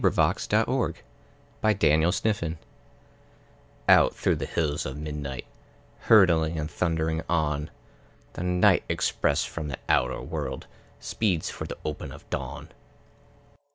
[0.01, 0.97] The Night
[1.63, 2.53] Express
[3.87, 5.45] Out through the hills of midnight,
[5.99, 7.69] Hurtling and thundering on,
[8.33, 10.65] The night express from the outer world
[10.99, 12.69] Speeds for the open of dawn.